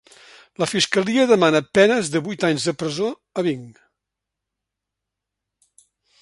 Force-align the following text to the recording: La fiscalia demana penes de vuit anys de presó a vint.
La 0.61 0.67
fiscalia 0.69 1.25
demana 1.31 1.61
penes 1.79 2.09
de 2.15 2.21
vuit 2.29 2.45
anys 2.49 2.65
de 2.69 2.75
presó 2.79 3.13
a 3.43 3.45
vint. 3.49 3.69